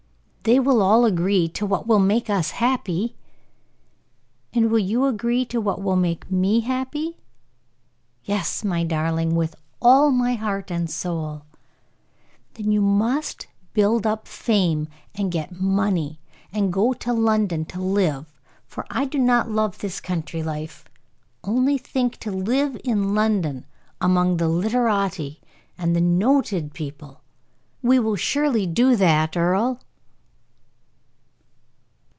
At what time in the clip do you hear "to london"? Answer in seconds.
16.93-17.63